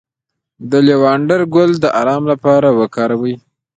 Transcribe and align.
د 0.71 0.71
لیوانډر 0.87 1.41
ګل 1.55 1.71
د 1.79 1.85
ارام 2.01 2.23
لپاره 2.31 2.67
وکاروئ 2.79 3.35